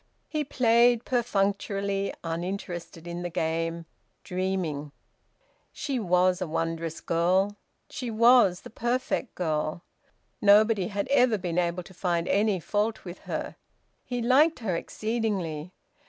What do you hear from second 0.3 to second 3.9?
played perfunctorily, uninterested in the game,